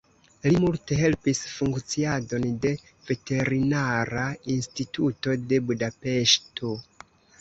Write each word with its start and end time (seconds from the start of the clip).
Li 0.45 0.59
multe 0.61 0.95
helpis 0.99 1.41
funkciadon 1.57 2.47
de 2.63 2.71
Veterinara 3.09 4.27
Instituto 4.55 5.37
de 5.53 5.61
Budapeŝto. 5.69 6.73